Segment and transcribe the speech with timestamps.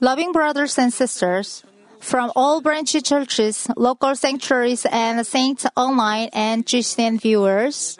[0.00, 1.64] Loving brothers and sisters,
[2.00, 7.98] from all branch churches, local sanctuaries, and saints online and GCN viewers,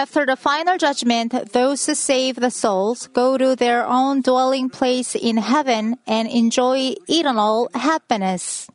[0.00, 5.14] After the final judgment, those who save the souls go to their own dwelling place
[5.14, 8.66] in heaven and enjoy eternal happiness.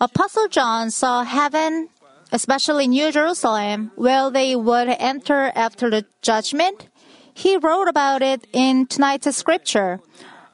[0.00, 1.88] Apostle John saw heaven,
[2.34, 6.88] especially New Jerusalem, where they would enter after the judgment.
[7.32, 10.00] He wrote about it in tonight's scripture.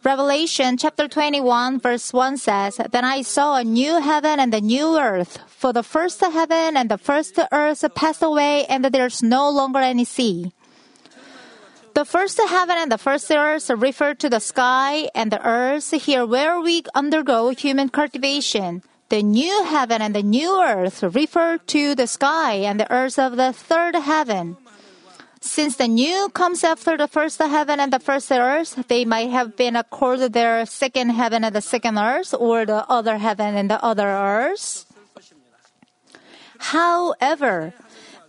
[0.05, 4.98] Revelation chapter 21 verse 1 says, Then I saw a new heaven and a new
[4.98, 9.78] earth, for the first heaven and the first earth passed away and there's no longer
[9.78, 10.53] any sea.
[11.95, 16.27] The first heaven and the first earth refer to the sky and the earth here
[16.27, 18.83] where we undergo human cultivation.
[19.10, 23.36] The new heaven and the new earth refer to the sky and the earth of
[23.36, 24.56] the third heaven.
[25.41, 29.56] Since the new comes after the first heaven and the first earth, they might have
[29.56, 33.83] been accorded their second heaven and the second earth, or the other heaven and the
[33.83, 34.86] other earth.
[36.70, 37.74] However,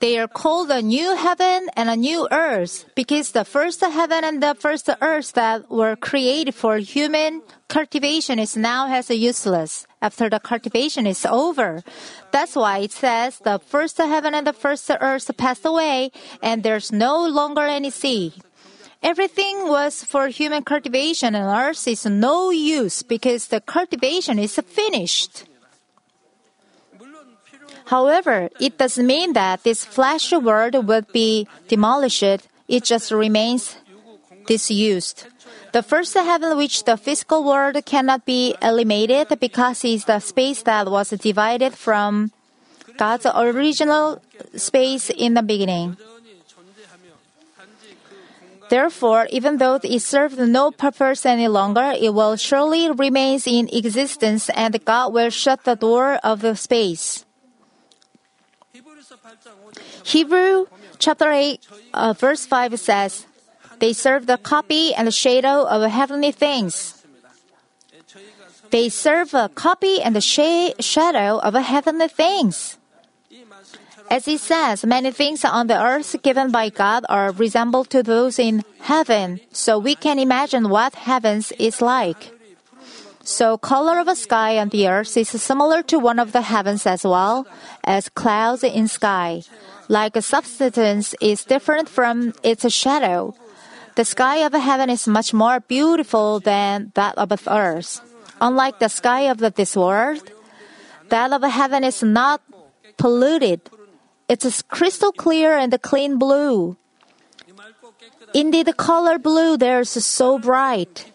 [0.01, 4.41] they are called a new heaven and a new earth because the first heaven and
[4.41, 10.39] the first earth that were created for human cultivation is now as useless after the
[10.39, 11.83] cultivation is over.
[12.31, 16.91] That's why it says the first heaven and the first earth passed away and there's
[16.91, 18.33] no longer any sea.
[19.03, 25.45] Everything was for human cultivation and earth is no use because the cultivation is finished.
[27.91, 32.47] However, it doesn't mean that this flesh world would be demolished.
[32.69, 33.75] It just remains
[34.47, 35.27] disused.
[35.73, 40.87] The first heaven, which the physical world cannot be eliminated because it's the space that
[40.89, 42.31] was divided from
[42.95, 44.21] God's original
[44.55, 45.97] space in the beginning.
[48.69, 54.49] Therefore, even though it served no purpose any longer, it will surely remain in existence
[54.55, 57.25] and God will shut the door of the space.
[60.03, 60.65] Hebrew
[60.99, 61.59] chapter 8,
[61.93, 63.25] uh, verse 5 says,
[63.79, 67.03] They serve the copy and the shadow of heavenly things.
[68.71, 72.77] They serve a copy and the sh- shadow of heavenly things.
[74.09, 78.39] As it says, many things on the earth given by God are resembled to those
[78.39, 82.31] in heaven, so we can imagine what heavens is like.
[83.23, 86.85] So color of a sky on the earth is similar to one of the heavens
[86.85, 87.45] as well
[87.83, 89.43] as clouds in sky.
[89.87, 93.35] Like a substance is different from its shadow.
[93.95, 98.01] The sky of heaven is much more beautiful than that of earth.
[98.39, 100.31] Unlike the sky of this world,
[101.09, 102.41] that of heaven is not
[102.97, 103.69] polluted.
[104.29, 106.77] It's crystal clear and clean blue.
[108.33, 111.11] Indeed, the color blue there is so bright.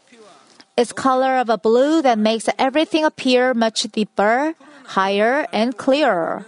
[0.77, 4.53] It's color of a blue that makes everything appear much deeper,
[4.93, 6.45] higher, and clearer.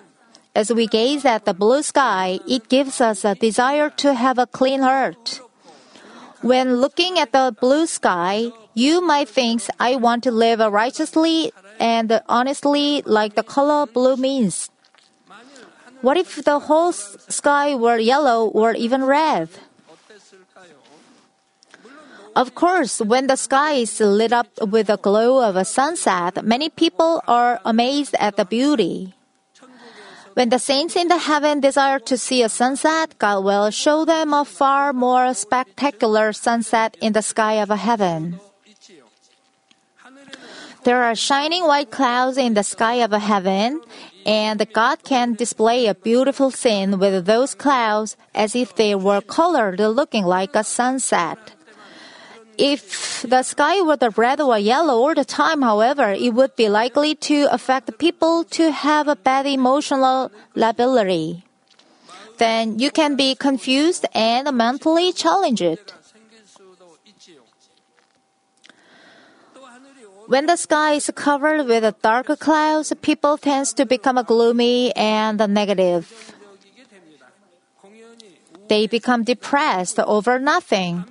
[0.54, 4.46] As we gaze at the blue sky, it gives us a desire to have a
[4.46, 5.40] clean heart.
[6.42, 11.50] When looking at the blue sky, you might think, I want to live righteously
[11.80, 14.68] and honestly like the color blue means.
[16.02, 19.48] What if the whole sky were yellow or even red?
[22.38, 26.70] Of course, when the sky is lit up with the glow of a sunset, many
[26.70, 29.12] people are amazed at the beauty.
[30.34, 34.32] When the saints in the heaven desire to see a sunset, God will show them
[34.32, 38.38] a far more spectacular sunset in the sky of heaven.
[40.84, 43.82] There are shining white clouds in the sky of heaven,
[44.24, 49.80] and God can display a beautiful scene with those clouds as if they were colored
[49.80, 51.57] looking like a sunset.
[52.58, 56.68] If the sky were the red or yellow all the time, however, it would be
[56.68, 61.44] likely to affect people to have a bad emotional lability.
[62.38, 65.92] Then you can be confused and mentally challenged.
[70.26, 76.34] When the sky is covered with dark clouds, people tend to become gloomy and negative.
[78.68, 81.06] They become depressed over nothing.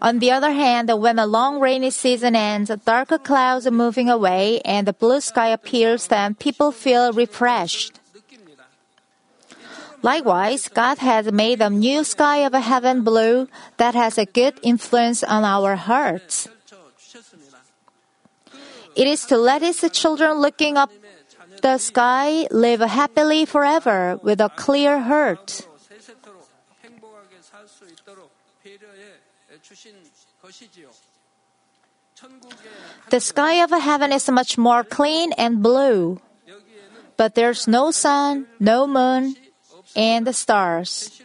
[0.00, 4.60] On the other hand, when a long rainy season ends, dark clouds are moving away
[4.64, 7.98] and the blue sky appears, then people feel refreshed.
[10.02, 13.48] Likewise, God has made a new sky of heaven blue
[13.78, 16.48] that has a good influence on our hearts.
[18.94, 20.90] It is to let His children looking up
[21.62, 25.66] the sky live happily forever with a clear heart.
[33.10, 36.20] The sky of heaven is much more clean and blue,
[37.16, 39.36] but there's no sun, no moon,
[39.94, 41.22] and the stars.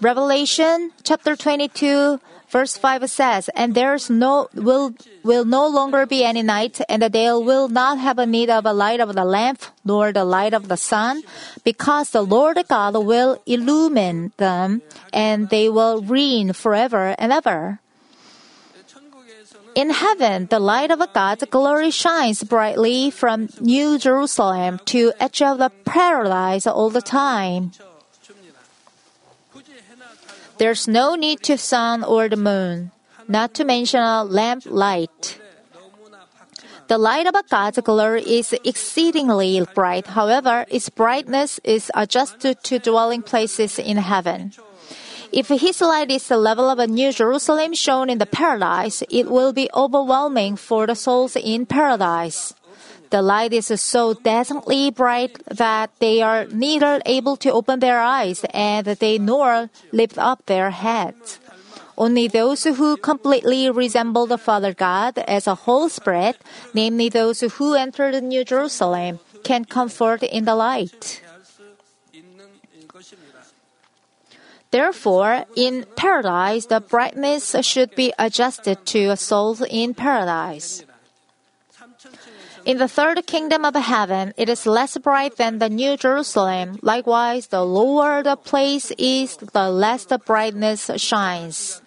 [0.00, 6.42] Revelation chapter 22 verse 5 says, And there's no will will no longer be any
[6.42, 9.62] night, and the day will not have a need of a light of the lamp,
[9.84, 11.22] nor the light of the sun,
[11.64, 17.80] because the Lord God will illumine them, and they will reign forever and ever.
[19.74, 25.58] In heaven, the light of God's glory shines brightly from New Jerusalem to edge of
[25.58, 27.72] the paradise all the time.
[30.58, 32.90] There's no need to sun or the moon,
[33.28, 35.38] not to mention a lamp light.
[36.88, 40.06] The light of God's glory is exceedingly bright.
[40.06, 44.52] However, its brightness is adjusted to dwelling places in heaven.
[45.30, 49.30] If his light is the level of a New Jerusalem shown in the paradise, it
[49.30, 52.54] will be overwhelming for the souls in paradise.
[53.10, 58.44] The light is so dazzlingly bright that they are neither able to open their eyes
[58.52, 61.40] and they nor lift up their heads.
[61.96, 66.36] Only those who completely resemble the Father God as a whole spirit,
[66.72, 71.22] namely those who enter the New Jerusalem, can comfort in the light.
[74.70, 80.84] Therefore, in paradise, the brightness should be adjusted to a soul in paradise.
[82.64, 86.78] In the third kingdom of heaven, it is less bright than the New Jerusalem.
[86.82, 91.80] Likewise, the lower the place is, the less the brightness shines.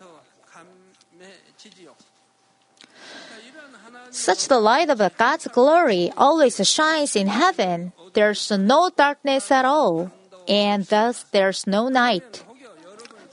[4.10, 7.94] Such the light of God's glory always shines in heaven.
[8.14, 10.12] There's no darkness at all,
[10.48, 12.44] and thus there's no night.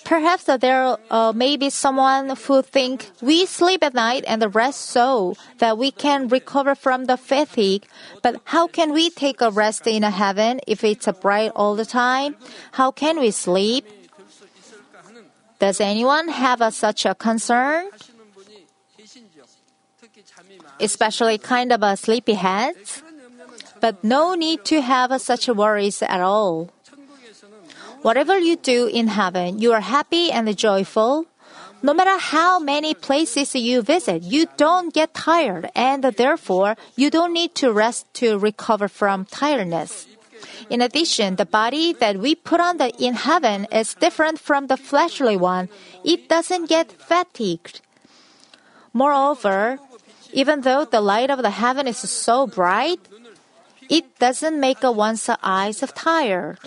[0.08, 5.36] Perhaps there uh, may be someone who think we sleep at night and rest so
[5.58, 7.84] that we can recover from the fatigue.
[8.22, 12.36] But how can we take a rest in heaven if it's bright all the time?
[12.72, 13.84] How can we sleep?
[15.58, 17.90] Does anyone have a, such a concern?
[20.80, 23.02] Especially kind of a sleepy heads?
[23.78, 26.72] But no need to have such worries at all.
[28.02, 31.26] Whatever you do in heaven, you are happy and joyful.
[31.82, 37.32] No matter how many places you visit, you don't get tired and therefore you don't
[37.32, 40.06] need to rest to recover from tiredness.
[40.70, 44.76] In addition, the body that we put on the, in heaven is different from the
[44.76, 45.68] fleshly one.
[46.04, 47.80] It doesn't get fatigued.
[48.92, 49.78] Moreover,
[50.32, 53.00] even though the light of the heaven is so bright,
[53.88, 56.58] it doesn't make one's eyes tired.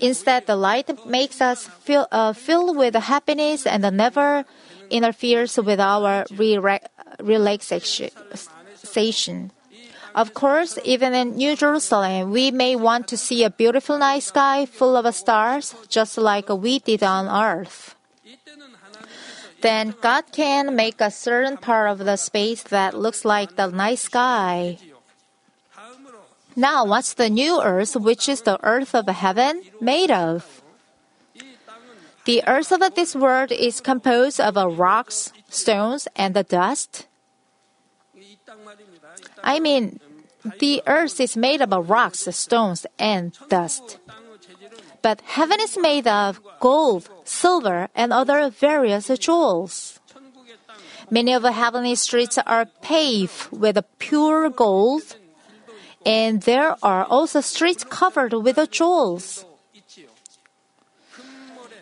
[0.00, 4.44] Instead, the light makes us feel uh, filled with happiness and never
[4.90, 6.26] interferes with our
[7.20, 8.10] relaxation.
[10.14, 14.64] Of course, even in New Jerusalem, we may want to see a beautiful night sky
[14.64, 17.94] full of stars, just like we did on earth.
[19.60, 23.98] Then God can make a certain part of the space that looks like the night
[23.98, 24.78] sky.
[26.56, 30.62] Now what's the new earth, which is the earth of heaven, made of?
[32.24, 37.06] The earth of this world is composed of rocks, stones, and the dust.
[39.44, 40.00] I mean,
[40.58, 43.98] the earth is made of rocks, stones, and dust.
[45.02, 50.00] But heaven is made of gold, silver, and other various jewels.
[51.10, 55.16] Many of the heavenly streets are paved with pure gold,
[56.06, 59.44] and there are also streets covered with jewels.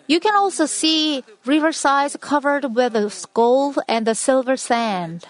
[0.07, 2.97] You can also see riversides covered with
[3.35, 5.27] gold and silver sand.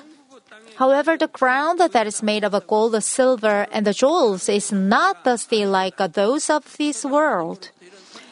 [0.76, 5.98] However, the ground that is made of gold, silver, and jewels is not dusty like
[5.98, 7.70] those of this world.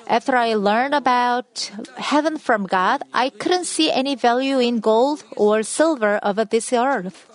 [0.09, 5.63] After I learned about heaven from God, I couldn't see any value in gold or
[5.63, 7.29] silver of this earth.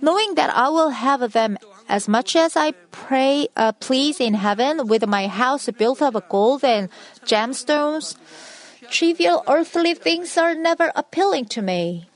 [0.00, 1.56] Knowing that I will have them
[1.92, 6.64] as much as I pray, uh, please in heaven with my house built of gold
[6.64, 6.88] and
[7.28, 8.16] gemstones,
[8.88, 12.08] trivial earthly things are never appealing to me.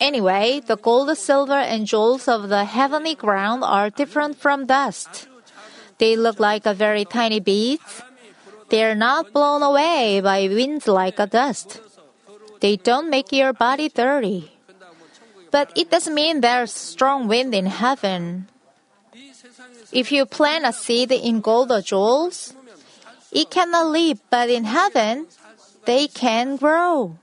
[0.00, 5.28] Anyway, the gold, silver, and jewels of the heavenly ground are different from dust.
[5.98, 8.00] They look like a very tiny beads.
[8.70, 11.82] They are not blown away by winds like a dust.
[12.60, 14.55] They don't make your body dirty.
[15.50, 18.48] But it doesn't mean there's strong wind in heaven.
[19.92, 22.54] If you plant a seed in gold or jewels,
[23.32, 25.26] it cannot live, but in heaven,
[25.84, 27.16] they can grow.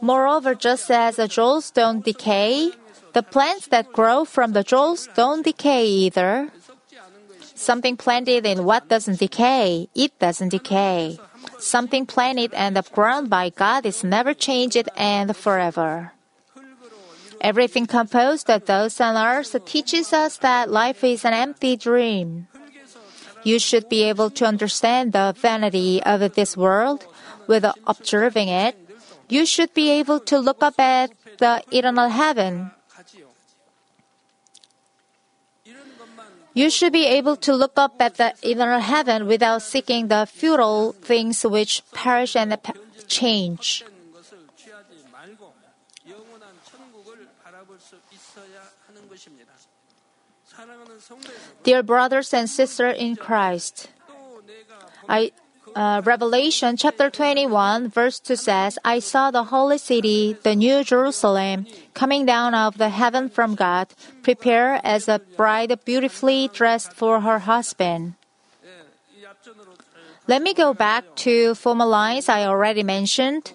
[0.00, 2.72] Moreover, just as the jewels don't decay,
[3.12, 6.50] the plants that grow from the jewels don't decay either.
[7.54, 11.18] Something planted in what doesn't decay, it doesn't decay.
[11.58, 16.12] Something planted and upgrown by God is never changed and forever.
[17.40, 22.48] Everything composed of those on earth teaches us that life is an empty dream.
[23.44, 27.06] You should be able to understand the vanity of this world
[27.46, 28.76] with observing it.
[29.28, 32.72] You should be able to look up at the eternal heaven.
[36.54, 40.92] You should be able to look up at the eternal heaven without seeking the futile
[40.92, 42.58] things which perish and
[43.06, 43.84] change.
[51.62, 53.88] Dear brothers and sisters in Christ,
[55.08, 55.32] I,
[55.74, 61.66] uh, Revelation chapter 21, verse 2 says, I saw the holy city, the new Jerusalem,
[61.94, 63.88] coming down out of the heaven from God,
[64.22, 68.14] prepared as a bride beautifully dressed for her husband.
[70.26, 73.52] Let me go back to former lines I already mentioned.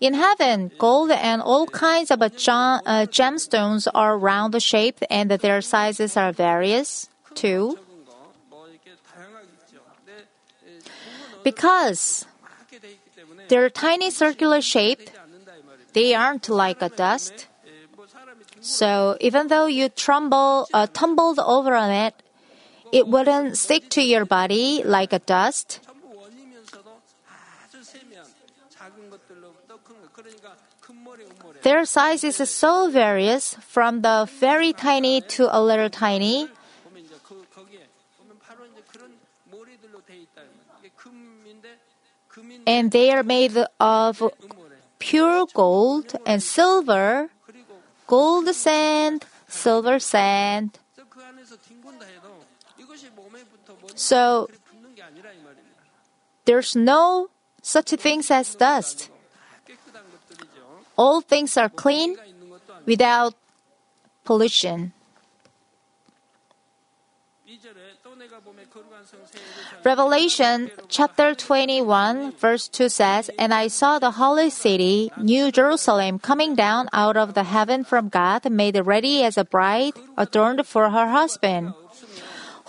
[0.00, 5.60] In heaven, gold and all kinds of uh, uh, gemstones are round shaped and their
[5.60, 7.78] sizes are various, too.
[11.44, 12.26] Because
[13.48, 15.10] they're tiny circular shape,
[15.92, 17.46] they aren't like a dust.
[18.60, 22.14] So even though you trumble, uh, tumbled over on it,
[22.92, 25.80] it wouldn't stick to your body like a dust.
[31.62, 36.48] Their size is so various from the very tiny to a little tiny.
[42.66, 44.22] And they are made of
[44.98, 47.30] pure gold and silver,
[48.06, 50.78] gold sand, silver sand.
[53.94, 54.48] So
[56.44, 57.28] there's no
[57.62, 59.10] such things as dust
[61.00, 62.20] all things are clean
[62.84, 63.32] without
[64.22, 64.92] pollution.
[69.82, 76.54] Revelation chapter 21 verse 2 says, And I saw the holy city, New Jerusalem, coming
[76.54, 81.08] down out of the heaven from God, made ready as a bride adorned for her
[81.08, 81.72] husband.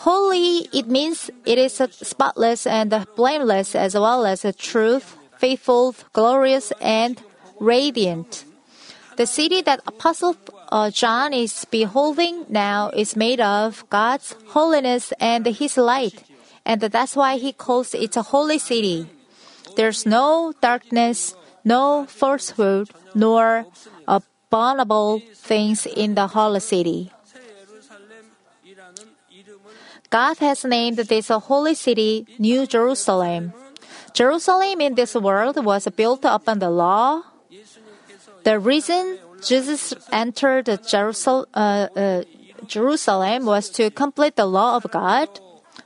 [0.07, 7.21] Holy, it means it is spotless and blameless as well as truth, faithful, glorious, and
[7.61, 8.43] radiant.
[9.15, 10.35] The city that Apostle
[10.71, 16.23] uh, John is beholding now is made of God's holiness and His light,
[16.65, 19.07] and that's why he calls it a holy city.
[19.75, 23.65] There's no darkness, no falsehood, nor
[24.07, 27.11] abominable things in the holy city.
[30.09, 33.53] God has named this holy city New Jerusalem.
[34.13, 37.23] Jerusalem in this world was built upon the law,
[38.43, 40.77] the reason Jesus entered uh,
[41.55, 42.24] uh,
[42.67, 45.29] Jerusalem was to complete the law of God.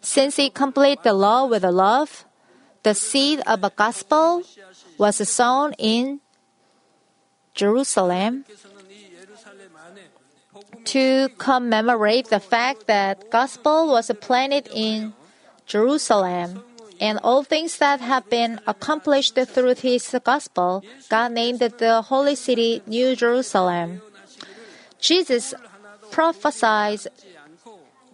[0.01, 2.25] Since he completed the law with love,
[2.83, 4.43] the seed of the gospel
[4.97, 6.19] was sown in
[7.53, 8.45] Jerusalem.
[10.85, 15.13] To commemorate the fact that gospel was planted in
[15.65, 16.63] Jerusalem,
[16.99, 22.81] and all things that have been accomplished through his gospel, God named the holy city
[22.87, 24.01] New Jerusalem.
[24.99, 25.53] Jesus
[26.11, 27.01] prophesied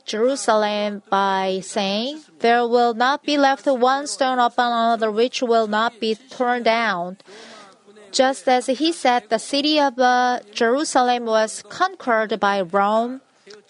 [0.05, 5.99] Jerusalem by saying, There will not be left one stone upon another which will not
[5.99, 7.17] be torn down.
[8.11, 13.21] Just as he said, the city of uh, Jerusalem was conquered by Rome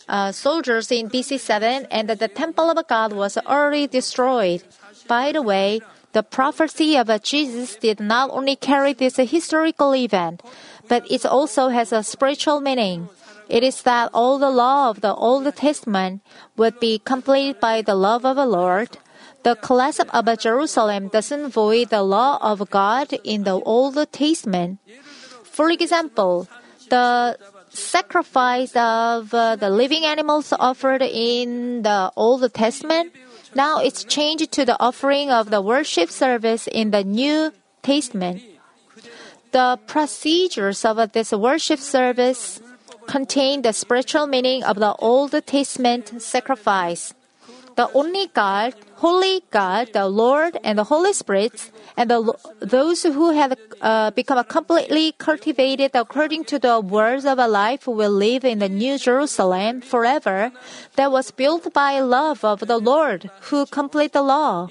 [0.09, 4.63] uh, soldiers in BC 7, and the temple of God was already destroyed.
[5.11, 5.81] By the way,
[6.13, 10.39] the prophecy of uh, Jesus did not only carry this historical event,
[10.87, 13.09] but it also has a spiritual meaning.
[13.49, 16.23] It is that all the law of the Old Testament
[16.55, 18.95] would be completed by the love of the Lord.
[19.43, 24.79] The collapse of Jerusalem doesn't void the law of God in the Old Testament.
[25.43, 26.47] For example,
[26.87, 27.35] the
[27.67, 33.11] sacrifice of uh, the living animals offered in the Old Testament,
[33.55, 37.51] now it's changed to the offering of the worship service in the New
[37.83, 38.41] Testament.
[39.51, 42.61] The procedures of this worship service
[43.07, 47.13] contain the spiritual meaning of the Old Testament sacrifice.
[47.75, 52.21] The only God, Holy God, the Lord, and the Holy Spirit, and the,
[52.59, 58.11] those who have uh, become completely cultivated according to the words of a life will
[58.13, 60.51] live in the New Jerusalem forever
[60.97, 64.69] that was built by love of the Lord who complete the law.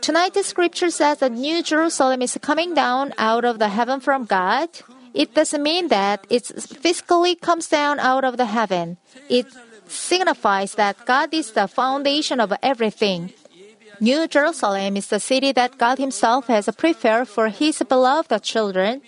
[0.00, 4.24] Tonight the scripture says the New Jerusalem is coming down out of the heaven from
[4.24, 4.68] God.
[5.14, 8.98] It doesn't mean that it physically comes down out of the heaven.
[9.30, 9.46] It
[9.86, 13.32] signifies that God is the foundation of everything.
[14.00, 19.00] New Jerusalem is the city that God Himself has prepared for His beloved children.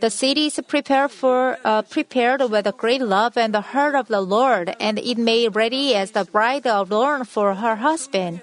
[0.00, 4.08] The city is prepared for uh, prepared with a great love and the heart of
[4.08, 8.40] the Lord, and it made ready as the bride adorned for her husband.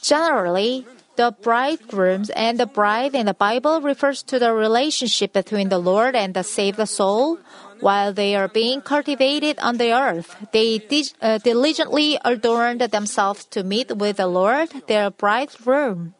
[0.00, 5.78] Generally, the bridegrooms and the bride in the Bible refers to the relationship between the
[5.78, 7.38] Lord and the saved soul.
[7.80, 10.80] While they are being cultivated on the earth, they
[11.22, 16.14] uh, diligently adorned themselves to meet with the Lord, their bridegroom.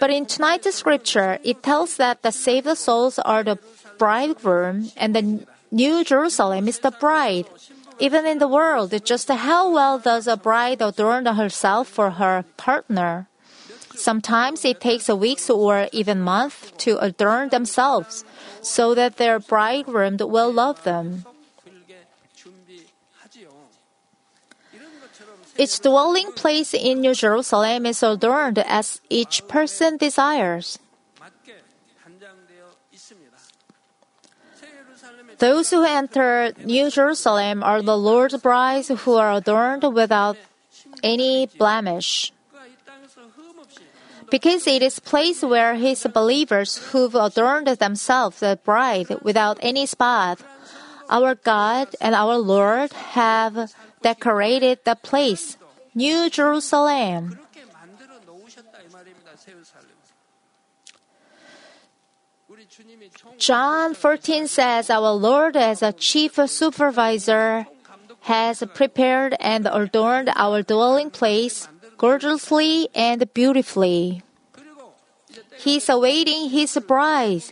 [0.00, 3.58] But in tonight's scripture, it tells that the saved souls are the
[3.98, 7.46] bridegroom and the New Jerusalem is the bride.
[7.98, 13.28] Even in the world, just how well does a bride adorn herself for her partner?
[13.94, 18.24] Sometimes it takes weeks or even months to adorn themselves
[18.60, 21.24] so that their bridegroom will love them.
[25.56, 30.78] Its dwelling place in New Jerusalem is adorned as each person desires.
[35.38, 40.36] Those who enter New Jerusalem are the Lord's brides who are adorned without
[41.02, 42.33] any blemish.
[44.30, 49.86] Because it is a place where his believers who've adorned themselves the bride without any
[49.86, 50.40] spot.
[51.10, 55.56] Our God and our Lord have decorated the place,
[55.94, 57.38] New Jerusalem.
[63.38, 67.66] John 14 says our Lord as a chief supervisor
[68.22, 71.68] has prepared and adorned our dwelling place
[72.04, 74.20] gorgeously and beautifully.
[75.56, 77.44] He's awaiting his bride.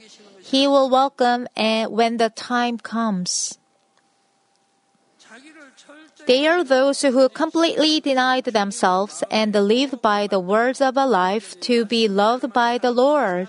[0.45, 3.57] He will welcome and when the time comes.
[6.27, 11.59] They are those who completely denied themselves and lived by the words of a life
[11.73, 13.49] to be loved by the Lord.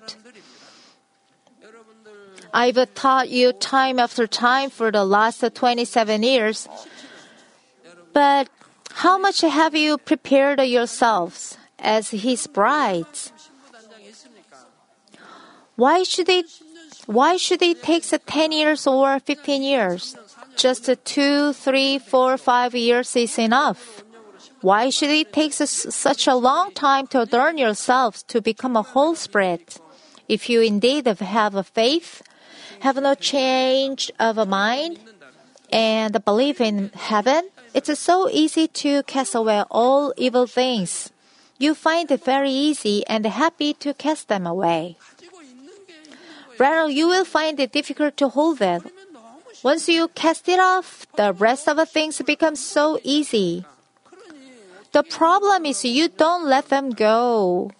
[2.54, 6.70] I've taught you time after time for the last 27 years.
[8.13, 8.48] But
[8.94, 13.32] how much have you prepared yourselves as his brides?
[15.76, 16.46] Why should it
[17.06, 20.16] why should it take 10 years or 15 years?
[20.56, 24.04] Just two, three, four, five years is enough.
[24.62, 29.16] Why should it take such a long time to adorn yourselves to become a whole
[29.16, 29.82] spirit?
[30.30, 32.22] If you indeed have a faith,
[32.80, 35.00] have no change of a mind,
[35.74, 41.10] and believe in heaven, it's so easy to cast away all evil things.
[41.58, 44.98] You find it very easy and happy to cast them away.
[46.60, 48.84] Rather, you will find it difficult to hold it.
[49.64, 53.66] Once you cast it off, the rest of the things become so easy.
[54.92, 57.72] The problem is you don't let them go.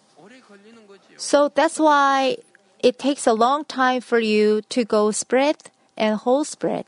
[1.18, 2.38] So that's why
[2.80, 5.58] it takes a long time for you to go spread
[5.96, 6.88] and whole spirit.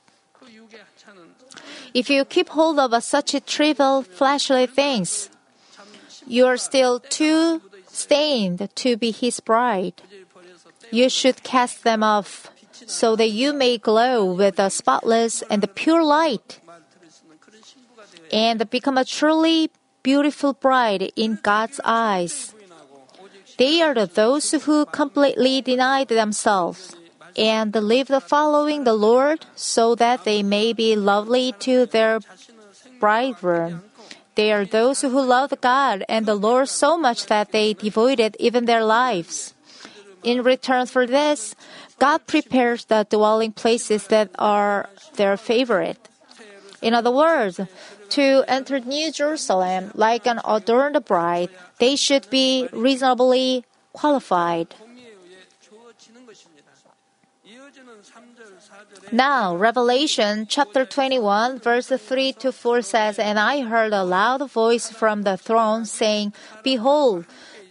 [1.96, 5.30] If you keep hold of such trivial fleshly things,
[6.28, 10.04] you are still too stained to be his bride.
[10.92, 12.52] You should cast them off
[12.86, 16.60] so that you may glow with a spotless and pure light
[18.28, 19.72] and become a truly
[20.04, 22.54] beautiful bride in God's eyes.
[23.58, 26.94] They are those who completely deny themselves
[27.38, 32.20] and live the following the Lord so that they may be lovely to their
[33.00, 33.84] bridegroom.
[34.36, 38.66] They are those who love God and the Lord so much that they devoted even
[38.66, 39.54] their lives.
[40.24, 41.56] In return for this,
[42.00, 46.00] God prepares the dwelling places that are their favorite.
[46.82, 47.60] In other words,
[48.10, 54.76] to enter New Jerusalem like an adorned bride, they should be reasonably qualified.
[59.12, 64.90] Now, Revelation chapter 21, verse 3 to 4 says, And I heard a loud voice
[64.90, 67.26] from the throne saying, Behold,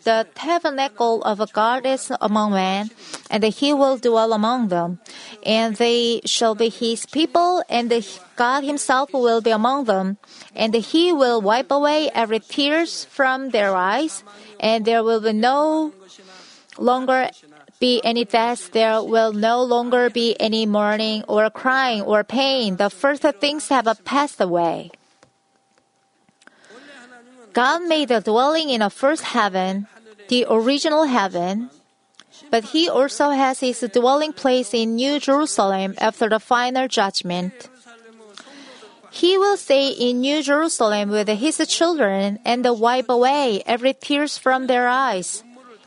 [0.05, 2.91] The tabernacle of God is among men,
[3.31, 5.01] and he will dwell among them.
[5.43, 7.89] And they shall be his people, and
[8.37, 10.19] God himself will be among them.
[10.55, 14.23] And he will wipe away every tears from their eyes,
[14.61, 15.95] and there will be no
[16.77, 17.31] longer
[17.81, 22.77] be any death, there will no longer be any mourning or crying or pain.
[22.77, 24.91] The first things have passed away.
[27.53, 29.87] God made a dwelling in a first heaven,
[30.29, 31.71] the original heaven,
[32.51, 37.69] but He also has His dwelling place in New Jerusalem after the final judgment.
[39.11, 44.67] He will stay in New Jerusalem with His children and wipe away every tears from
[44.67, 45.45] their eyes.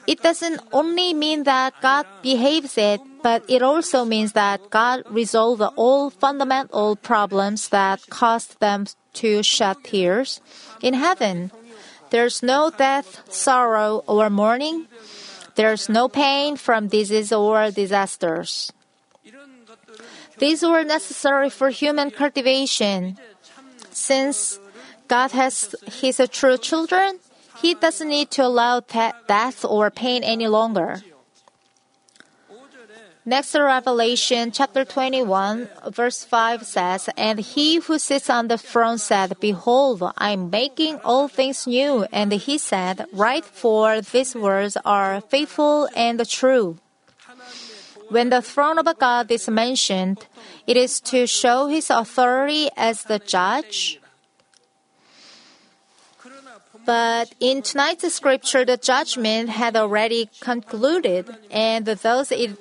[0.08, 5.62] It doesn't only mean that God behaves it, but it also means that God resolves
[5.76, 8.88] all fundamental problems that caused them
[9.20, 10.40] to shed tears.
[10.82, 11.52] In heaven,
[12.10, 14.88] there's no death, sorrow, or mourning.
[15.56, 18.72] There's no pain from disease or disasters.
[20.38, 23.18] These were necessary for human cultivation.
[23.92, 24.60] Since
[25.08, 27.20] God has His true children,
[27.62, 31.02] He doesn't need to allow death or pain any longer.
[33.28, 39.38] Next, Revelation chapter 21, verse 5 says, And he who sits on the throne said,
[39.42, 42.06] Behold, I am making all things new.
[42.14, 46.78] And he said, Write, for these words are faithful and true.
[48.08, 50.26] When the throne of God is mentioned,
[50.66, 54.00] it is to show his authority as the judge.
[56.88, 62.56] But in tonight's scripture, the judgment had already concluded, and those it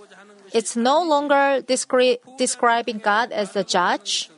[0.51, 4.29] it's no longer descri- describing God as the judge.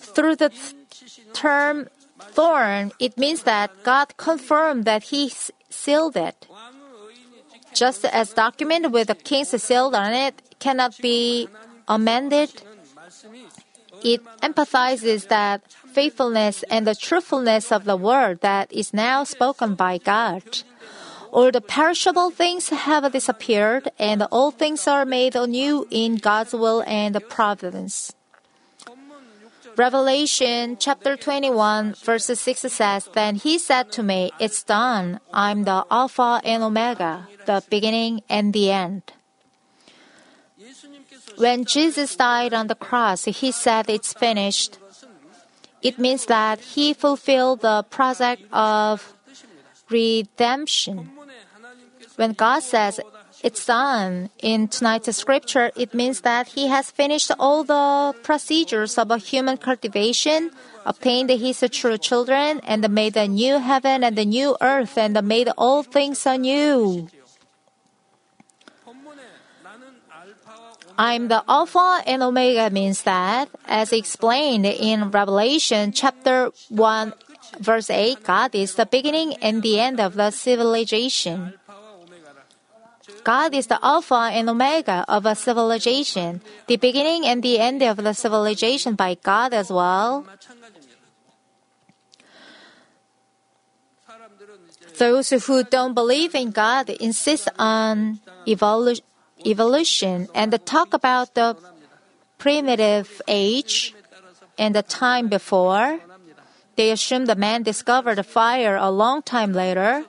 [0.00, 0.72] Through the th-
[1.36, 1.92] term
[2.32, 5.28] thorn, it means that God confirmed that He
[5.68, 6.48] sealed it.
[7.76, 11.48] Just as document with a king's seal on it cannot be
[11.86, 12.48] amended,
[14.04, 19.98] it emphasizes that faithfulness and the truthfulness of the word that is now spoken by
[19.98, 20.42] God.
[21.32, 26.82] All the perishable things have disappeared, and all things are made anew in God's will
[26.86, 28.12] and providence.
[29.76, 35.20] Revelation chapter 21, verse 6 says, Then he said to me, It's done.
[35.32, 39.12] I'm the Alpha and Omega, the beginning and the end.
[41.40, 44.76] When Jesus died on the cross, he said, It's finished.
[45.80, 49.14] It means that he fulfilled the project of
[49.88, 51.08] redemption.
[52.16, 53.00] When God says
[53.42, 59.08] it's done in tonight's scripture, it means that He has finished all the procedures of
[59.24, 60.50] human cultivation,
[60.84, 65.48] obtained His true children, and made a new heaven and a new earth, and made
[65.56, 67.08] all things anew.
[71.00, 77.14] I'm the Alpha and Omega means that, as explained in Revelation chapter 1,
[77.58, 81.54] verse 8, God is the beginning and the end of the civilization.
[83.24, 87.96] God is the Alpha and Omega of a civilization, the beginning and the end of
[87.96, 90.26] the civilization by God as well.
[94.98, 99.00] Those who don't believe in God insist on evolu-
[99.46, 101.56] evolution and talk about the
[102.38, 103.94] primitive age
[104.58, 106.00] and the time before.
[106.76, 110.04] They assume the man discovered fire a long time later,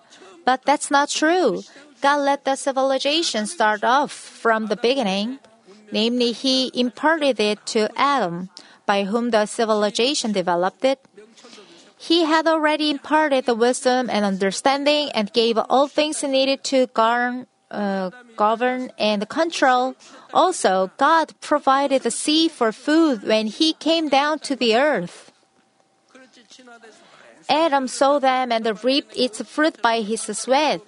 [0.46, 1.64] but that's not true.
[2.02, 5.40] God let the civilization start off from the beginning.
[5.92, 8.50] Namely, He imparted it to Adam,
[8.86, 11.04] by whom the civilization developed it.
[11.98, 17.46] He had already imparted the wisdom and understanding and gave all things needed to govern,
[17.72, 19.96] uh, govern and control.
[20.34, 25.32] Also, God provided the sea for food when He came down to the earth.
[27.50, 30.82] Adam saw them and reaped its fruit by his sweat.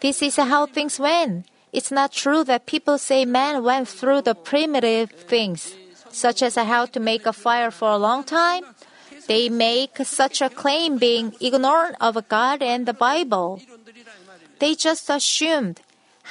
[0.00, 1.46] This is how things went.
[1.72, 5.74] It's not true that people say man went through the primitive things,
[6.10, 8.64] such as how to make a fire for a long time.
[9.28, 13.60] They make such a claim being ignorant of God and the Bible.
[14.58, 15.80] They just assumed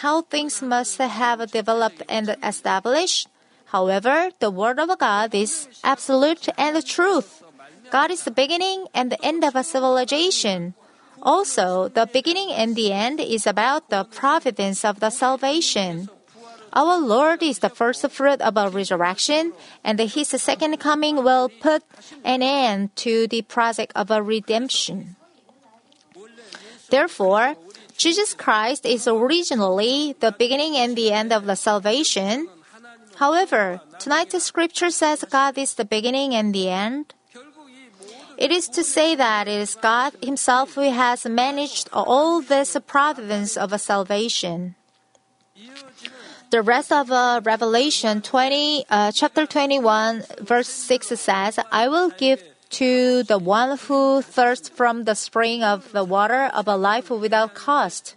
[0.01, 3.27] how things must have developed and established.
[3.73, 7.43] However, the Word of God is absolute and the truth.
[7.89, 10.75] God is the beginning and the end of a civilization.
[11.21, 16.10] Also, the beginning and the end is about the providence of the salvation.
[16.73, 21.81] Our Lord is the first fruit of a resurrection, and His second coming will put
[22.23, 25.15] an end to the project of a redemption.
[26.89, 27.55] Therefore,
[27.97, 32.47] Jesus Christ is originally the beginning and the end of the salvation.
[33.17, 37.13] However, tonight the scripture says God is the beginning and the end.
[38.38, 43.57] It is to say that it is God Himself who has managed all this providence
[43.57, 44.75] of salvation.
[46.51, 52.43] The rest of uh, Revelation 20, uh, chapter 21, verse 6 says, I will give
[52.69, 57.53] to the one who thirsts from the spring of the water of a life without
[57.53, 58.15] cost.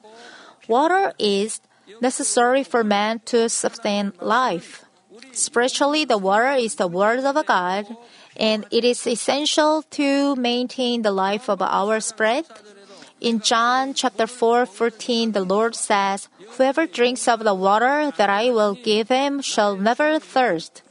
[0.68, 1.60] Water is
[2.00, 4.84] necessary for man to sustain life.
[5.32, 7.86] Spiritually, the water is the word of God,
[8.36, 12.46] and it is essential to maintain the life of our spirit.
[13.20, 18.50] In John chapter 4, 14, the Lord says, Whoever drinks of the water that I
[18.50, 20.82] will give him shall never thirst.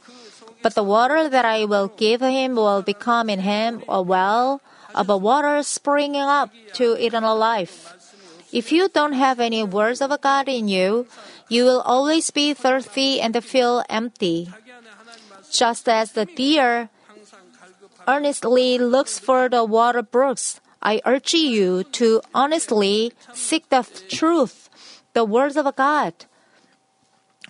[0.62, 4.60] But the water that I will give him will become in him a well
[4.94, 7.96] of a water springing up to eternal life.
[8.52, 11.06] If you don't have any words of God in you,
[11.48, 14.50] you will always be thirsty and feel empty.
[15.50, 16.90] Just as the deer
[18.06, 24.70] earnestly looks for the water brooks, I urge you to honestly seek the truth,
[25.12, 26.14] the words of God.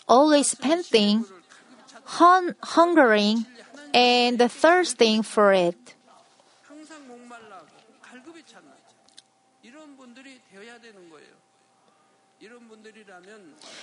[0.08, 1.24] Always panting,
[2.18, 3.46] hun- hungering
[3.94, 5.94] and thirsting for it.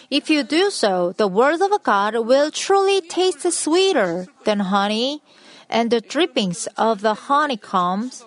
[0.10, 5.22] If you do so, the word of God will truly taste sweeter than honey
[5.70, 8.24] and the drippings of the honeycombs.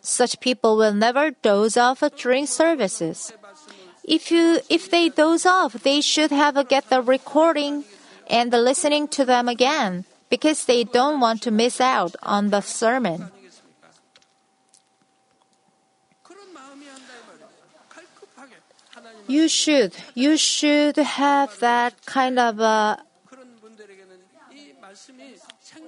[0.00, 3.32] Such people will never doze off during services.
[4.04, 7.84] If you if they doze off, they should have get the recording
[8.26, 13.30] and listening to them again because they don't want to miss out on the sermon.
[19.28, 23.02] You should you should have that kind of a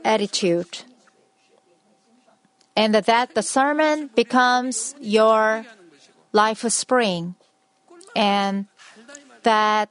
[0.04, 0.82] attitude.
[2.76, 5.66] And that the sermon becomes your
[6.32, 7.34] life spring.
[8.14, 8.66] And
[9.42, 9.90] that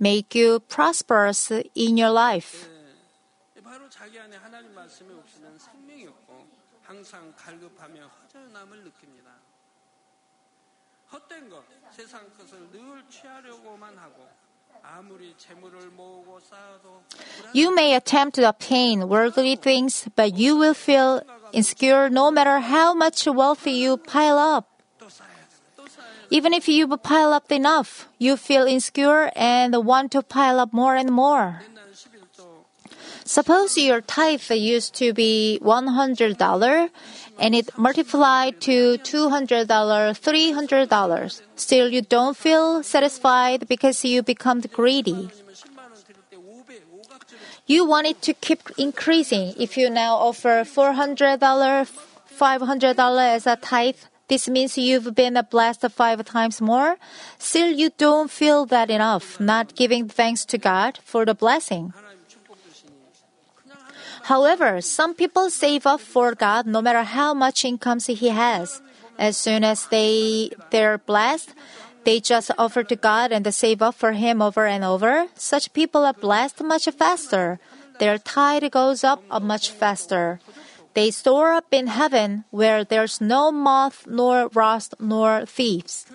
[0.00, 2.68] make you prosperous in your life.
[17.52, 22.94] You may attempt to obtain worldly things, but you will feel insecure no matter how
[22.94, 24.69] much wealth you pile up.
[26.30, 30.94] Even if you pile up enough, you feel insecure and want to pile up more
[30.94, 31.62] and more.
[33.24, 36.90] Suppose your tithe used to be $100
[37.38, 41.42] and it multiplied to $200, $300.
[41.56, 45.30] Still, you don't feel satisfied because you become greedy.
[47.66, 49.54] You want it to keep increasing.
[49.56, 53.96] If you now offer $400, $500 as a tithe,
[54.30, 57.02] this means you've been blessed five times more.
[57.36, 61.92] Still, you don't feel that enough, not giving thanks to God for the blessing.
[64.30, 68.80] However, some people save up for God no matter how much incomes he has.
[69.18, 71.50] As soon as they they're blessed,
[72.04, 75.26] they just offer to God and save up for him over and over.
[75.34, 77.58] Such people are blessed much faster.
[77.98, 80.38] Their tide goes up much faster.
[80.94, 86.06] They store up in heaven where there's no moth nor rust nor thieves.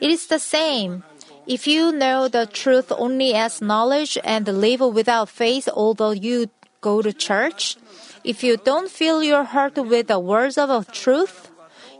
[0.00, 1.04] It is the same.
[1.46, 7.00] If you know the truth only as knowledge and live without faith, although you go
[7.00, 7.76] to church,
[8.24, 11.50] if you don't fill your heart with the words of truth,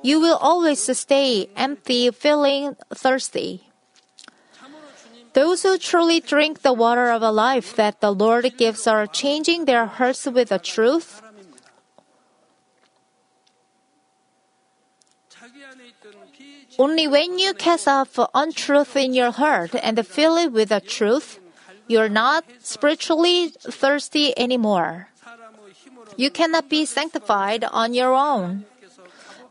[0.03, 3.69] you will always stay empty, feeling thirsty.
[5.35, 9.87] Those who truly drink the water of life that the Lord gives are changing their
[9.87, 11.24] hearts with the truth
[16.79, 21.39] Only when you cast off untruth in your heart and fill it with the truth,
[21.87, 25.09] you're not spiritually thirsty anymore.
[26.17, 28.65] You cannot be sanctified on your own.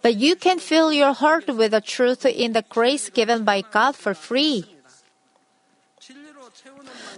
[0.02, 3.96] But you can fill your heart with the truth in the grace given by God
[3.96, 4.66] for free.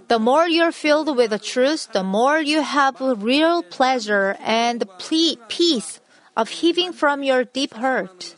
[0.08, 5.36] The more you're filled with the truth, the more you have real pleasure and ple-
[5.48, 5.98] peace
[6.36, 8.36] of heaving from your deep heart.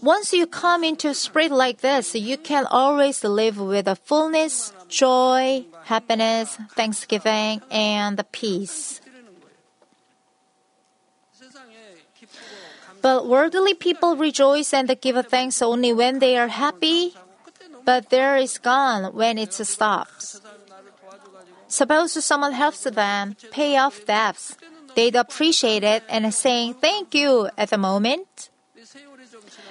[0.00, 4.72] Once you come into a spirit like this, you can always live with a fullness,
[4.88, 9.00] joy, happiness, thanksgiving, and the peace.
[13.00, 17.14] But worldly people rejoice and give thanks only when they are happy,
[17.84, 20.40] but there is gone when it stops.
[21.68, 24.56] Suppose someone helps them pay off debts.
[24.94, 28.47] They'd appreciate it and saying thank you at the moment.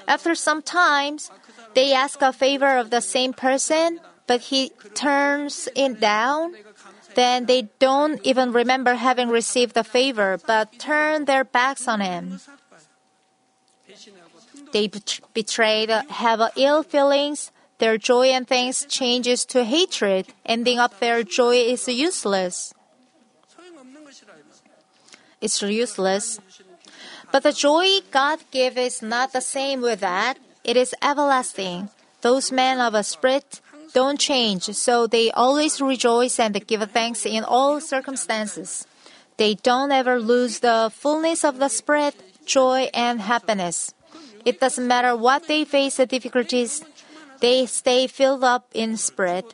[0.07, 1.29] After some times,
[1.75, 6.55] they ask a favor of the same person, but he turns it down.
[7.15, 12.39] Then they don't even remember having received the favor, but turn their backs on him.
[14.71, 14.89] They
[15.33, 17.51] betrayed, have ill feelings.
[17.79, 20.27] Their joy and thanks changes to hatred.
[20.45, 22.73] Ending up their joy is useless.
[25.39, 26.39] It's useless.
[27.31, 30.39] But the joy God gives is not the same with that.
[30.63, 31.89] It is everlasting.
[32.21, 33.61] Those men of a spirit
[33.93, 38.85] don't change, so they always rejoice and give thanks in all circumstances.
[39.37, 43.93] They don't ever lose the fullness of the spirit, joy, and happiness.
[44.45, 46.83] It doesn't matter what they face the difficulties,
[47.39, 49.45] they stay filled up in spirit.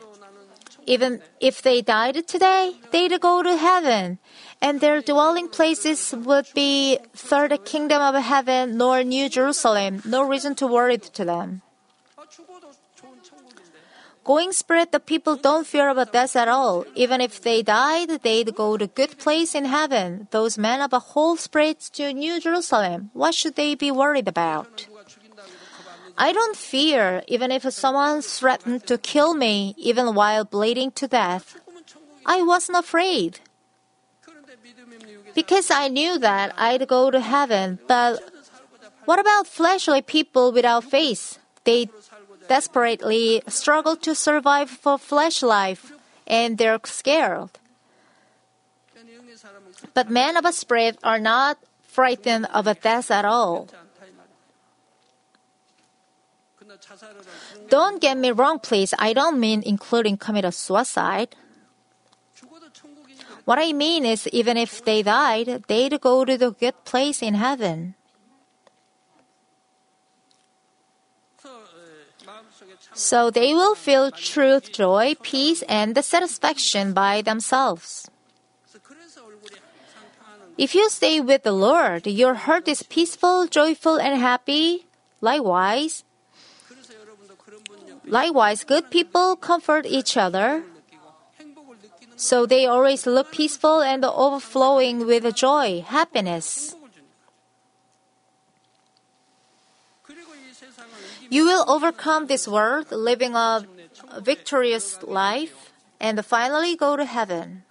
[0.85, 4.19] Even if they died today, they'd go to heaven,
[4.63, 10.01] and their dwelling places would be third kingdom of heaven nor New Jerusalem.
[10.05, 11.61] No reason to worry to them.
[14.23, 16.85] Going spread the people don't fear about death at all.
[16.95, 20.29] Even if they died, they'd go to good place in heaven.
[20.31, 23.11] Those men of a whole spirit to New Jerusalem.
[23.11, 24.87] What should they be worried about?
[26.17, 31.59] I don't fear, even if someone threatened to kill me, even while bleeding to death.
[32.25, 33.41] I wasn't afraid.
[35.33, 38.21] Because I knew that I'd go to heaven, but
[39.05, 41.39] what about fleshly people without faith?
[41.63, 41.89] They
[42.47, 45.91] desperately struggle to survive for flesh life,
[46.27, 47.49] and they're scared.
[49.93, 53.67] But men of a spirit are not frightened of a death at all.
[57.69, 58.93] Don't get me wrong, please.
[58.97, 61.35] I don't mean including committed suicide.
[63.45, 67.35] What I mean is, even if they died, they'd go to the good place in
[67.35, 67.95] heaven.
[72.93, 78.09] So they will feel truth, joy, peace, and satisfaction by themselves.
[80.57, 84.85] If you stay with the Lord, your heart is peaceful, joyful, and happy.
[85.19, 86.03] Likewise,
[88.05, 90.63] likewise, good people comfort each other.
[92.23, 96.73] So they always look peaceful and overflowing with joy, happiness.
[101.29, 103.67] You will overcome this world, living a
[104.23, 107.63] victorious life, and finally go to heaven.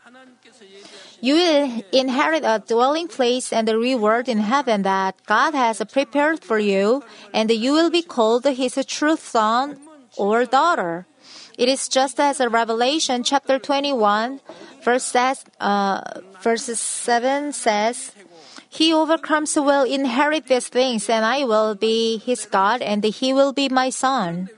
[1.22, 6.44] You will inherit a dwelling place and a reward in heaven that God has prepared
[6.44, 9.80] for you, and you will be called His true son
[10.18, 11.06] or daughter.
[11.58, 14.40] It is just as a Revelation chapter 21,
[14.82, 16.00] verse says, uh,
[16.42, 18.12] verses 7 says,
[18.68, 23.52] He overcomes will inherit these things, and I will be his God, and he will
[23.52, 24.48] be my son.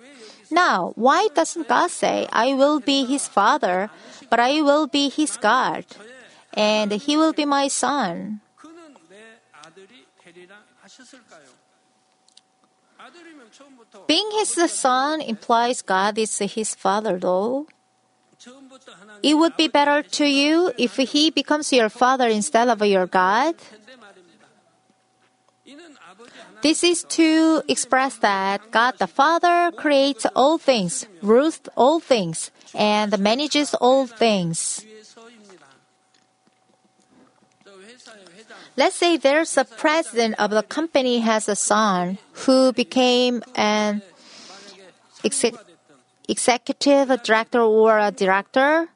[0.51, 3.91] Now, why doesn't God say, I will be his father,
[4.31, 5.85] but I will be his God,
[6.55, 8.41] and he will be my son?
[14.07, 17.67] Being his son implies God is his father, though.
[19.23, 23.55] It would be better to you if he becomes your father instead of your God.
[26.63, 33.19] This is to express that God the Father creates all things, rules all things, and
[33.19, 34.85] manages all things.
[38.77, 44.03] Let's say there's a president of the company has a son who became an
[45.23, 45.55] exec-
[46.29, 48.89] executive director or a director.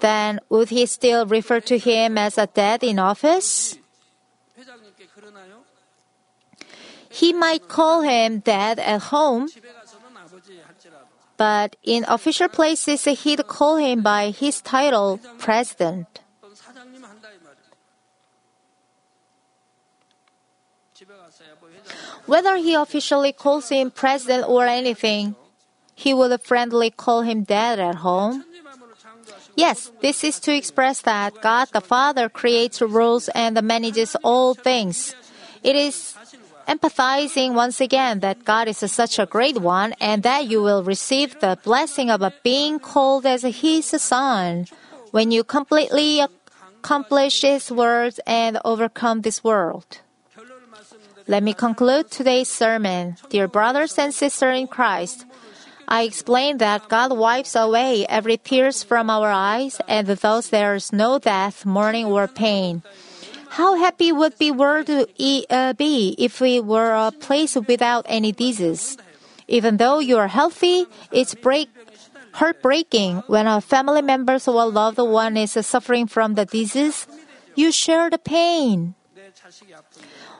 [0.00, 3.78] Then would he still refer to him as a dad in office?
[7.08, 9.48] He might call him dad at home,
[11.36, 16.20] but in official places he'd call him by his title, president.
[22.28, 25.34] Whether he officially calls him president or anything,
[25.94, 28.44] he would friendly call him dad at home.
[29.56, 35.16] Yes, this is to express that God the Father creates rules and manages all things.
[35.64, 36.14] It is
[36.68, 41.40] empathizing once again that God is such a great one and that you will receive
[41.40, 44.66] the blessing of being called as His son
[45.12, 50.04] when you completely accomplish His words and overcome this world.
[51.28, 53.16] Let me conclude today's sermon.
[53.28, 55.26] Dear brothers and sisters in Christ,
[55.86, 60.90] I explained that God wipes away every tears from our eyes, and thus there is
[60.90, 62.82] no death, mourning, or pain.
[63.50, 68.96] How happy would the world uh, be if we were a place without any disease?
[69.48, 71.68] Even though you are healthy, it's break,
[72.32, 77.06] heartbreaking when a family member or loved one is suffering from the disease.
[77.54, 78.94] You share the pain.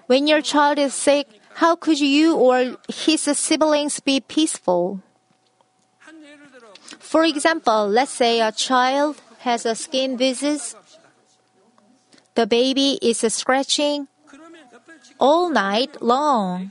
[0.08, 1.28] When your child is sick,
[1.60, 5.02] how could you or his siblings be peaceful?
[6.98, 10.74] For example, let's say a child has a skin disease.
[12.34, 14.08] The baby is scratching
[15.20, 16.70] all night long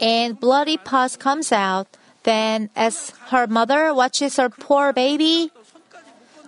[0.00, 1.88] and bloody pus comes out.
[2.22, 5.50] Then, as her mother watches her poor baby,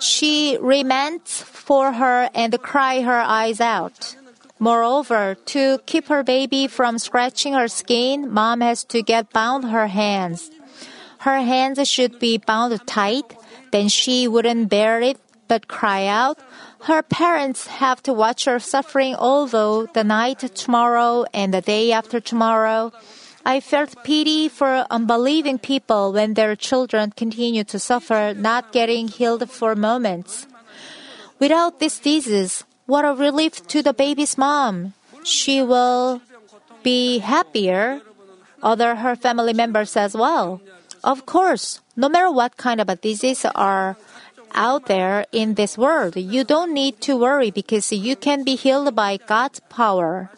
[0.01, 4.17] she laments for her and cry her eyes out.
[4.65, 9.89] Moreover, to keep her baby from scratching her skin, mom has to get bound her
[9.89, 10.51] hands.
[11.19, 13.37] Her hands should be bound tight,
[13.73, 16.39] then she wouldn't bear it but cry out.
[16.89, 22.19] Her parents have to watch her suffering although the night tomorrow and the day after
[22.19, 22.91] tomorrow.
[23.45, 29.45] I felt pity for unbelieving people when their children continue to suffer, not getting healed
[29.51, 30.47] for moments.
[31.39, 34.95] Without this disease, what a relief to the baby's mom.
[35.25, 36.21] She will
[36.83, 38.01] be happier.
[38.63, 40.61] Other her family members as well.
[41.03, 43.97] Of course, no matter what kind of a disease are
[44.55, 48.95] out there in this world, you don't need to worry because you can be healed
[48.95, 50.31] by God's power.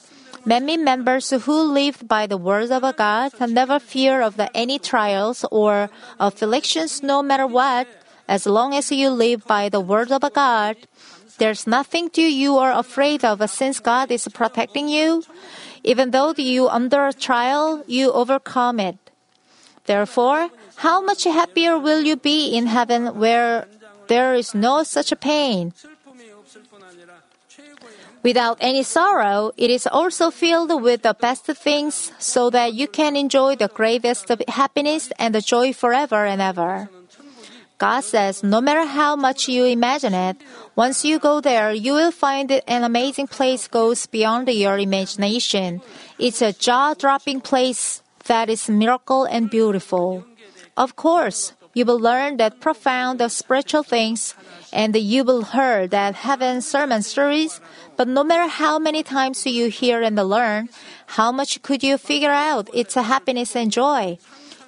[0.44, 5.44] Many members who live by the words of God never fear of the, any trials
[5.50, 7.86] or afflictions no matter what.
[8.28, 10.76] As long as you live by the word of God,
[11.38, 15.22] there's nothing to you are afraid of uh, since God is protecting you.
[15.84, 18.98] Even though you under trial, you overcome it.
[19.84, 23.68] Therefore, how much happier will you be in heaven where
[24.08, 25.72] there is no such a pain?
[28.22, 33.14] Without any sorrow, it is also filled with the best things so that you can
[33.14, 36.90] enjoy the greatest happiness and the joy forever and ever.
[37.78, 40.38] God says, no matter how much you imagine it,
[40.76, 45.82] once you go there, you will find an amazing place goes beyond your imagination.
[46.18, 50.24] It's a jaw-dropping place that is miracle and beautiful.
[50.76, 54.34] Of course, you will learn that profound of spiritual things,
[54.72, 57.60] and you will hear that heaven sermon stories.
[57.98, 60.70] But no matter how many times you hear and learn,
[61.20, 64.16] how much could you figure out its a happiness and joy?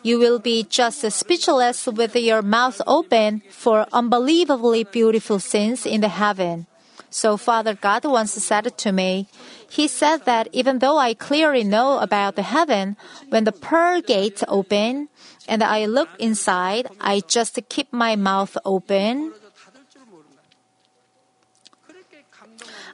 [0.03, 6.09] You will be just speechless with your mouth open for unbelievably beautiful scenes in the
[6.09, 6.67] heaven.
[7.11, 9.29] So Father God once said to me,
[9.69, 12.97] He said that even though I clearly know about the heaven,
[13.29, 15.09] when the pearl gates open,
[15.49, 19.33] and I look inside, I just keep my mouth open.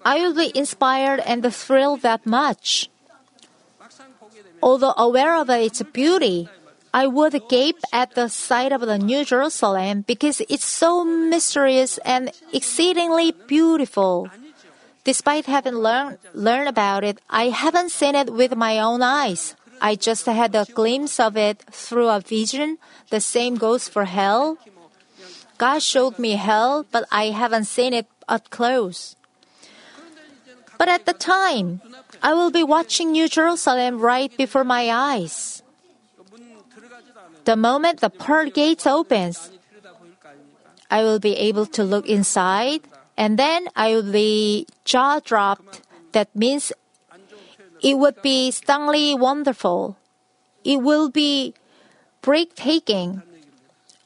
[0.05, 2.91] I will be inspired and thrilled that much.
[4.63, 6.49] Although aware of its beauty,
[6.95, 12.31] I would gape at the sight of the New Jerusalem because it's so mysterious and
[12.53, 14.31] exceedingly beautiful.
[15.03, 16.23] Despite having learned,
[16.71, 19.57] about it, I haven't seen it with my own eyes.
[19.83, 22.79] I just had a glimpse of it through a vision.
[23.11, 24.57] The same goes for hell.
[25.59, 29.17] God showed me hell, but I haven't seen it up close.
[30.79, 31.83] But at the time,
[32.23, 35.64] I will be watching New Jerusalem right before my eyes.
[37.45, 39.51] The moment the pearl gates opens,
[40.91, 42.83] I will be able to look inside,
[43.17, 45.83] and then I will be jaw dropped.
[46.13, 46.73] That means
[47.83, 49.97] it would be stunningly wonderful.
[50.65, 51.53] It will be
[52.23, 53.23] breathtaking,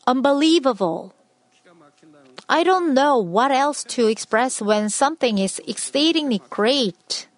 [0.06, 1.14] unbelievable.
[2.48, 7.28] I don't know what else to express when something is exceedingly great.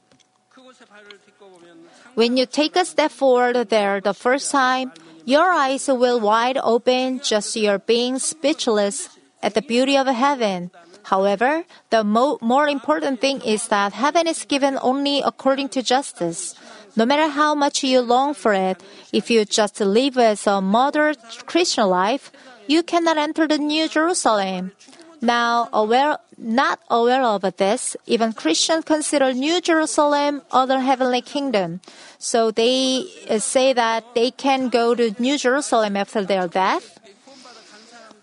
[2.15, 4.93] When you take a step forward there the first time,
[5.31, 9.09] your eyes will wide open just your being speechless
[9.41, 10.71] at the beauty of heaven.
[11.05, 16.59] However, the mo- more important thing is that heaven is given only according to justice.
[16.97, 21.23] No matter how much you long for it, if you just live as a moderate
[21.47, 22.33] Christian life,
[22.67, 24.73] you cannot enter the New Jerusalem.
[25.21, 31.81] Now, aware, not aware of this, even Christians consider New Jerusalem other heavenly kingdom.
[32.19, 36.99] So they uh, say that they can go to New Jerusalem after their death.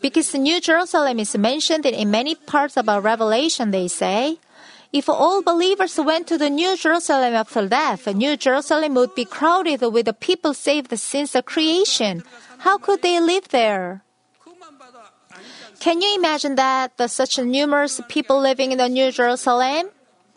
[0.02, 4.38] Because New Jerusalem is mentioned in many parts of our Revelation, they say.
[4.93, 9.82] If all believers went to the New Jerusalem after death, New Jerusalem would be crowded
[9.82, 12.24] with the people saved since the creation.
[12.60, 14.02] How could they live there?
[15.80, 19.90] Can you imagine that the such numerous people living in the New Jerusalem,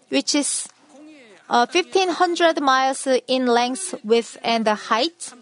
[0.08, 0.68] which is
[1.48, 5.32] uh, 1500 miles in length, width, and height?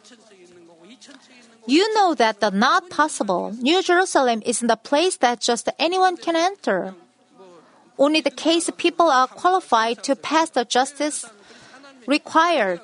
[1.67, 3.53] You know that the not possible.
[3.61, 6.95] New Jerusalem isn't a place that just anyone can enter.
[7.99, 11.27] Only the case people are qualified to pass the justice
[12.07, 12.81] required.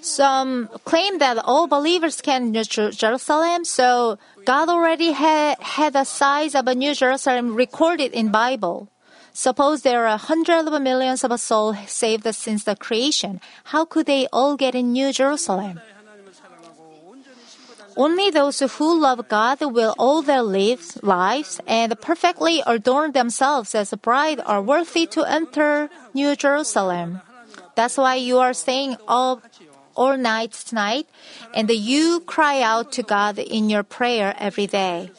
[0.00, 6.54] Some claim that all believers can New Jerusalem, so God already ha- had the size
[6.54, 8.88] of a New Jerusalem recorded in Bible.
[9.32, 13.40] Suppose there are hundreds of millions of souls saved since the creation.
[13.70, 15.80] How could they all get in New Jerusalem?
[17.96, 23.92] Only those who love God will all their lives, lives and perfectly adorn themselves as
[23.92, 27.20] a bride are worthy to enter New Jerusalem.
[27.78, 29.40] That's why you are staying all
[29.94, 31.06] all night tonight,
[31.54, 35.10] and you cry out to God in your prayer every day.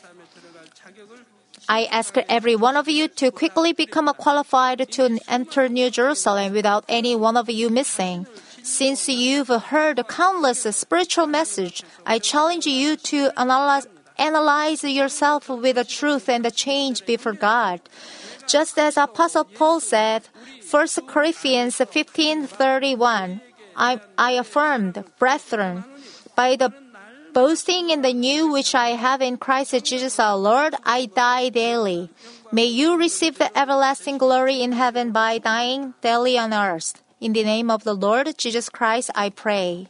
[1.70, 6.84] I ask every one of you to quickly become qualified to enter New Jerusalem without
[6.90, 8.28] any one of you missing.
[8.62, 13.88] Since you've heard countless spiritual message, I challenge you to analyze,
[14.18, 17.80] analyze yourself with the truth and the change before God.
[18.50, 20.28] Just as Apostle Paul said,
[20.66, 23.42] 1 Corinthians 15:31,
[23.78, 25.86] I, I affirmed, brethren,
[26.36, 26.74] by the
[27.32, 32.10] Boasting in the new which I have in Christ Jesus our Lord, I die daily.
[32.52, 37.04] May you receive the everlasting glory in heaven by dying daily on earth.
[37.22, 39.90] In the name of the Lord Jesus Christ, I pray.